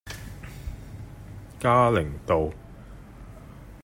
[1.59, 2.51] 嘉齡道